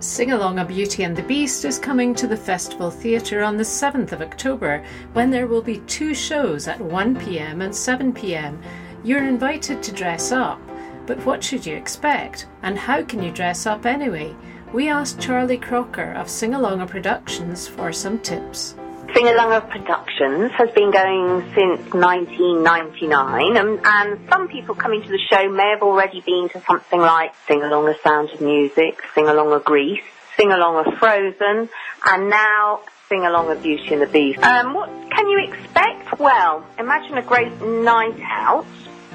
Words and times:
Singalonga 0.00 0.66
Beauty 0.66 1.02
and 1.02 1.14
the 1.14 1.22
Beast 1.24 1.66
is 1.66 1.78
coming 1.78 2.14
to 2.14 2.26
the 2.26 2.34
Festival 2.34 2.90
Theatre 2.90 3.42
on 3.42 3.58
the 3.58 3.62
7th 3.62 4.12
of 4.12 4.22
October 4.22 4.82
when 5.12 5.28
there 5.28 5.46
will 5.46 5.60
be 5.60 5.80
two 5.80 6.14
shows 6.14 6.66
at 6.66 6.78
1pm 6.78 7.62
and 7.62 7.70
7pm. 7.70 8.62
You're 9.04 9.28
invited 9.28 9.82
to 9.82 9.92
dress 9.92 10.32
up, 10.32 10.58
but 11.04 11.22
what 11.26 11.44
should 11.44 11.66
you 11.66 11.76
expect? 11.76 12.46
And 12.62 12.78
how 12.78 13.02
can 13.02 13.22
you 13.22 13.30
dress 13.30 13.66
up 13.66 13.84
anyway? 13.84 14.34
We 14.72 14.88
asked 14.88 15.20
Charlie 15.20 15.58
Crocker 15.58 16.14
of 16.14 16.28
Singalonga 16.28 16.88
Productions 16.88 17.68
for 17.68 17.92
some 17.92 18.20
tips. 18.20 18.76
Singalonga 19.20 19.68
Productions 19.68 20.50
has 20.52 20.70
been 20.70 20.90
going 20.90 21.42
since 21.54 21.92
1999, 21.92 23.54
and, 23.54 23.78
and, 23.84 24.18
some 24.30 24.48
people 24.48 24.74
coming 24.74 25.02
to 25.02 25.08
the 25.10 25.18
show 25.30 25.46
may 25.50 25.74
have 25.74 25.82
already 25.82 26.22
been 26.22 26.48
to 26.54 26.62
something 26.62 26.98
like 26.98 27.34
Singalonga 27.46 28.00
Sound 28.00 28.30
of 28.30 28.40
Music, 28.40 29.02
Singalonga 29.14 29.62
Grease, 29.62 30.00
Singalonga 30.38 30.98
Frozen, 30.98 31.68
and 32.06 32.30
now 32.30 32.80
Singalonga 33.10 33.62
Beauty 33.62 33.92
and 33.92 34.00
the 34.00 34.06
Beast. 34.06 34.42
Um, 34.42 34.72
what 34.72 34.88
can 35.10 35.28
you 35.28 35.38
expect? 35.52 36.18
Well, 36.18 36.64
imagine 36.78 37.18
a 37.18 37.22
great 37.22 37.52
night 37.60 38.18
out 38.22 38.64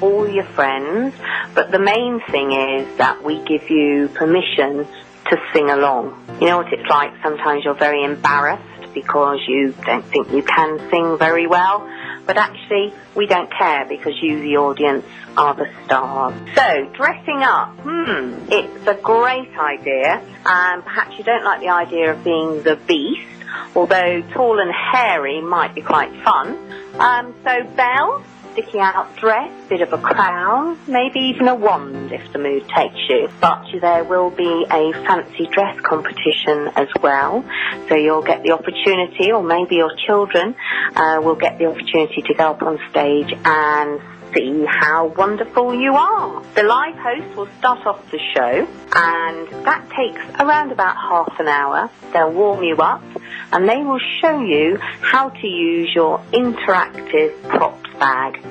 all 0.00 0.28
your 0.28 0.46
friends, 0.46 1.14
but 1.54 1.70
the 1.70 1.78
main 1.78 2.20
thing 2.28 2.50
is 2.50 2.98
that 2.98 3.22
we 3.22 3.38
give 3.44 3.70
you 3.70 4.08
permission 4.08 4.84
to 5.30 5.36
sing 5.52 5.70
along. 5.70 6.26
You 6.40 6.48
know 6.48 6.56
what 6.56 6.72
it's 6.72 6.90
like? 6.90 7.12
Sometimes 7.22 7.62
you're 7.64 7.74
very 7.74 8.02
embarrassed 8.02 8.71
because 8.94 9.40
you 9.46 9.74
don't 9.84 10.04
think 10.04 10.30
you 10.32 10.42
can 10.42 10.78
sing 10.90 11.18
very 11.18 11.46
well. 11.46 11.88
But 12.24 12.36
actually, 12.36 12.94
we 13.16 13.26
don't 13.26 13.50
care 13.52 13.84
because 13.88 14.14
you, 14.22 14.40
the 14.40 14.56
audience, 14.58 15.04
are 15.36 15.54
the 15.54 15.68
stars. 15.84 16.34
So, 16.54 16.90
dressing 16.94 17.42
up, 17.42 17.76
hmm, 17.80 18.46
it's 18.48 18.86
a 18.86 18.94
great 18.94 19.50
idea. 19.58 20.22
And 20.46 20.84
perhaps 20.84 21.18
you 21.18 21.24
don't 21.24 21.44
like 21.44 21.60
the 21.60 21.70
idea 21.70 22.12
of 22.12 22.22
being 22.22 22.62
the 22.62 22.76
beast, 22.76 23.26
although 23.74 24.22
tall 24.32 24.60
and 24.60 24.70
hairy 24.72 25.40
might 25.40 25.74
be 25.74 25.82
quite 25.82 26.12
fun. 26.22 26.56
Um, 27.00 27.34
so, 27.44 27.64
Belle, 27.74 28.24
sticky 28.52 28.78
out 28.78 29.14
dress, 29.16 29.50
bit 29.68 29.80
of 29.80 29.92
a 29.92 29.98
crown, 29.98 30.78
maybe 30.86 31.18
even 31.20 31.48
a 31.48 31.54
wand 31.54 32.12
if 32.12 32.32
the 32.32 32.38
mood 32.38 32.62
takes 32.68 32.98
you. 33.08 33.28
But 33.40 33.64
there 33.80 34.04
will 34.04 34.30
be 34.30 34.66
a 34.70 34.92
fancy 35.06 35.46
dress 35.46 35.78
competition 35.80 36.68
as 36.76 36.88
well, 37.02 37.44
so 37.88 37.96
you'll 37.96 38.22
get 38.22 38.42
the 38.42 38.52
opportunity, 38.52 39.32
or 39.32 39.42
maybe 39.42 39.76
your 39.76 39.94
children 40.06 40.54
uh, 40.94 41.20
will 41.22 41.36
get 41.36 41.58
the 41.58 41.66
opportunity 41.66 42.22
to 42.22 42.34
go 42.34 42.50
up 42.50 42.62
on 42.62 42.78
stage 42.90 43.32
and 43.44 44.00
see 44.34 44.64
how 44.66 45.12
wonderful 45.16 45.74
you 45.74 45.94
are. 45.94 46.42
The 46.54 46.62
live 46.62 46.96
host 46.96 47.36
will 47.36 47.48
start 47.58 47.86
off 47.86 48.10
the 48.10 48.18
show 48.34 48.66
and 48.94 49.64
that 49.64 49.88
takes 49.90 50.20
around 50.40 50.72
about 50.72 50.96
half 50.96 51.38
an 51.38 51.48
hour. 51.48 51.90
They'll 52.12 52.32
warm 52.32 52.62
you 52.62 52.76
up 52.76 53.02
and 53.52 53.68
they 53.68 53.82
will 53.82 54.00
show 54.20 54.40
you 54.40 54.78
how 54.78 55.28
to 55.28 55.46
use 55.46 55.94
your 55.94 56.18
interactive 56.32 57.40
props 57.48 57.81
bag. 58.02 58.44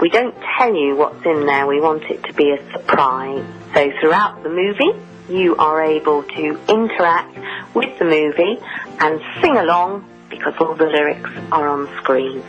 We 0.00 0.08
don't 0.08 0.36
tell 0.56 0.72
you 0.72 0.94
what's 0.94 1.26
in 1.26 1.46
there, 1.46 1.66
we 1.66 1.80
want 1.80 2.04
it 2.04 2.22
to 2.24 2.32
be 2.32 2.52
a 2.52 2.72
surprise. 2.72 3.44
So 3.74 3.90
throughout 4.00 4.44
the 4.44 4.50
movie, 4.50 4.92
you 5.28 5.56
are 5.56 5.82
able 5.82 6.22
to 6.22 6.60
interact 6.68 7.36
with 7.74 7.98
the 7.98 8.04
movie 8.04 8.58
and 9.00 9.20
sing 9.40 9.56
along 9.56 10.08
because 10.30 10.54
all 10.60 10.74
the 10.74 10.86
lyrics 10.86 11.30
are 11.50 11.66
on 11.68 11.88
screen. 11.96 12.44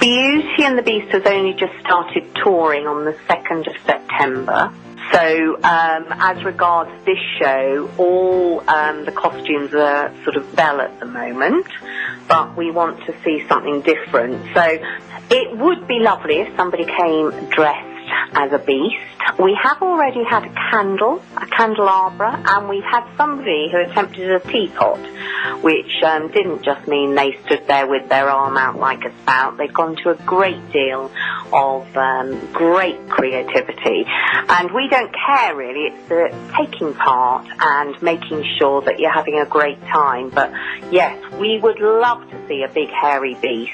Beauty 0.00 0.62
and 0.62 0.78
the 0.78 0.82
Beast 0.82 1.10
has 1.10 1.26
only 1.26 1.54
just 1.54 1.72
started 1.80 2.24
touring 2.36 2.86
on 2.86 3.04
the 3.04 3.16
2nd 3.28 3.66
of 3.66 3.74
September. 3.84 4.72
So, 5.12 5.56
um, 5.56 6.06
as 6.20 6.44
regards 6.44 6.92
this 7.04 7.18
show, 7.40 7.90
all 7.98 8.60
um, 8.70 9.04
the 9.04 9.12
costumes 9.12 9.74
are 9.74 10.14
sort 10.22 10.36
of 10.36 10.54
Belle 10.54 10.80
at 10.80 11.00
the 11.00 11.06
moment, 11.06 11.66
but 12.30 12.56
we 12.56 12.70
want 12.70 13.04
to 13.06 13.14
see 13.24 13.44
something 13.48 13.82
different. 13.82 14.40
So, 14.54 14.78
it 15.30 15.58
would 15.58 15.86
be 15.86 15.98
lovely 15.98 16.36
if 16.40 16.56
somebody 16.56 16.84
came 16.84 17.30
dressed 17.50 18.10
as 18.34 18.52
a 18.52 18.58
beast. 18.58 19.19
We 19.40 19.58
have 19.62 19.80
already 19.80 20.22
had 20.22 20.44
a 20.44 20.54
candle, 20.70 21.22
a 21.34 21.46
candelabra, 21.46 22.42
and 22.46 22.68
we've 22.68 22.84
had 22.84 23.08
somebody 23.16 23.70
who 23.72 23.78
attempted 23.78 24.30
a 24.30 24.40
teapot, 24.40 25.00
which 25.62 26.02
um, 26.04 26.30
didn't 26.30 26.62
just 26.62 26.86
mean 26.86 27.14
they 27.14 27.38
stood 27.46 27.66
there 27.66 27.86
with 27.86 28.06
their 28.10 28.28
arm 28.28 28.58
out 28.58 28.78
like 28.78 29.02
a 29.06 29.12
spout. 29.22 29.56
They've 29.56 29.72
gone 29.72 29.96
to 30.02 30.10
a 30.10 30.14
great 30.26 30.60
deal 30.72 31.10
of 31.54 31.96
um, 31.96 32.52
great 32.52 33.08
creativity, 33.08 34.04
and 34.06 34.70
we 34.72 34.88
don't 34.88 35.14
care 35.26 35.56
really. 35.56 35.86
It's 35.86 36.08
the 36.10 36.34
taking 36.58 36.92
part 36.92 37.46
and 37.60 38.02
making 38.02 38.44
sure 38.58 38.82
that 38.82 38.98
you're 38.98 39.10
having 39.10 39.38
a 39.38 39.46
great 39.46 39.80
time. 39.86 40.28
But 40.28 40.52
yes, 40.92 41.18
we 41.40 41.58
would 41.58 41.80
love 41.80 42.28
to 42.28 42.46
see 42.46 42.62
a 42.62 42.68
big 42.68 42.90
hairy 42.90 43.36
beast. 43.40 43.72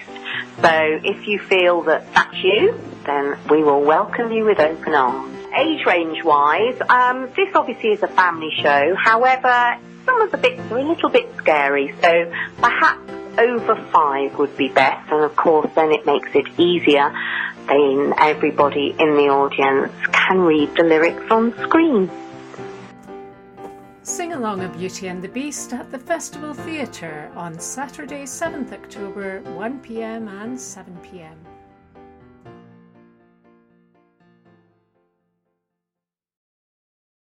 So 0.63 1.01
if 1.03 1.27
you 1.27 1.41
feel 1.41 1.83
that 1.83 2.15
that's 2.15 2.37
you, 2.37 2.81
then 3.05 3.37
we 3.51 3.65
will 3.65 3.83
welcome 3.83 4.31
you 4.31 4.45
with 4.45 4.61
open 4.61 4.95
arms. 4.95 5.36
Age 5.57 5.87
range 5.87 6.23
wise, 6.23 6.79
um, 6.91 7.31
this 7.35 7.49
obviously 7.55 7.91
is 7.91 8.03
a 8.03 8.09
family 8.09 8.51
show. 8.61 8.95
However, 8.95 9.79
some 10.05 10.21
of 10.21 10.31
the 10.31 10.37
bits 10.37 10.61
are 10.71 10.79
a 10.79 10.85
little 10.85 11.09
bit 11.09 11.35
scary, 11.39 11.95
so 12.03 12.33
perhaps 12.59 13.11
over 13.39 13.77
five 13.91 14.37
would 14.39 14.55
be 14.57 14.69
best. 14.69 15.11
And 15.11 15.25
of 15.25 15.35
course, 15.37 15.71
then 15.75 15.93
it 15.93 16.05
makes 16.05 16.29
it 16.35 16.47
easier. 16.59 17.11
Then 17.69 18.13
everybody 18.19 18.95
in 18.99 19.17
the 19.17 19.29
audience 19.29 19.93
can 20.13 20.41
read 20.41 20.75
the 20.77 20.85
lyrics 20.85 21.25
on 21.31 21.53
screen. 21.63 22.11
Singalonga 24.03 24.73
Beauty 24.79 25.09
and 25.09 25.23
the 25.23 25.29
Beast 25.29 25.73
at 25.73 25.91
the 25.91 25.99
Festival 25.99 26.55
Theatre 26.55 27.31
on 27.35 27.59
Saturday, 27.59 28.23
7th 28.23 28.73
October, 28.73 29.41
1pm 29.41 30.29
and 30.43 30.57
7pm. 30.57 31.35